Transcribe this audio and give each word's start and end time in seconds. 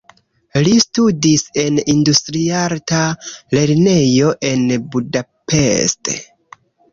Li 0.67 0.71
studis 0.83 1.43
en 1.63 1.77
industriarta 1.93 3.01
lernejo 3.59 4.33
en 4.51 4.65
Budapest. 4.97 6.13